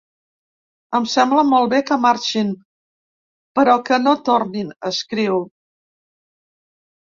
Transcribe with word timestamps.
Em 0.99 1.03
sembla 1.11 1.43
molt 1.49 1.69
bé 1.73 1.81
que 1.89 1.97
marxin, 2.05 2.49
però 3.59 3.77
que 3.91 4.01
no 4.07 4.15
tornin, 4.31 4.73
escriu. 4.91 5.39